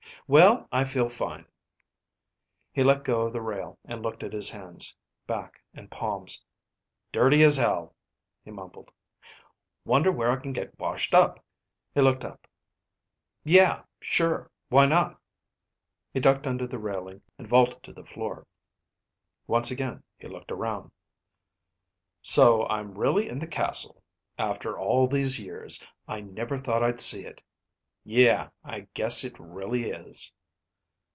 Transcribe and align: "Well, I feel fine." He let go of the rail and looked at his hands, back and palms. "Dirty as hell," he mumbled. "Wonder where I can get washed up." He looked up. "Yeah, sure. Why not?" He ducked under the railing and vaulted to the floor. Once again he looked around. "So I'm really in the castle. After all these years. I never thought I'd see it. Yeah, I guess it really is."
"Well, 0.27 0.69
I 0.71 0.85
feel 0.85 1.09
fine." 1.09 1.45
He 2.71 2.83
let 2.83 3.03
go 3.03 3.23
of 3.23 3.33
the 3.33 3.41
rail 3.41 3.77
and 3.83 4.01
looked 4.01 4.23
at 4.23 4.31
his 4.31 4.49
hands, 4.49 4.95
back 5.27 5.61
and 5.73 5.91
palms. 5.91 6.41
"Dirty 7.11 7.43
as 7.43 7.57
hell," 7.57 7.95
he 8.45 8.49
mumbled. 8.49 8.91
"Wonder 9.83 10.09
where 10.09 10.31
I 10.31 10.37
can 10.37 10.53
get 10.53 10.77
washed 10.79 11.13
up." 11.13 11.43
He 11.93 11.99
looked 11.99 12.23
up. 12.23 12.47
"Yeah, 13.43 13.83
sure. 13.99 14.49
Why 14.69 14.85
not?" 14.85 15.19
He 16.13 16.21
ducked 16.21 16.47
under 16.47 16.65
the 16.67 16.79
railing 16.79 17.21
and 17.37 17.45
vaulted 17.45 17.83
to 17.83 17.91
the 17.91 18.05
floor. 18.05 18.47
Once 19.47 19.69
again 19.69 20.01
he 20.17 20.29
looked 20.29 20.51
around. 20.51 20.91
"So 22.21 22.65
I'm 22.67 22.97
really 22.97 23.27
in 23.27 23.39
the 23.39 23.47
castle. 23.47 24.01
After 24.37 24.79
all 24.79 25.07
these 25.07 25.41
years. 25.41 25.83
I 26.07 26.21
never 26.21 26.57
thought 26.57 26.83
I'd 26.83 27.01
see 27.01 27.25
it. 27.25 27.41
Yeah, 28.03 28.49
I 28.63 28.87
guess 28.95 29.23
it 29.23 29.37
really 29.37 29.91
is." 29.91 30.31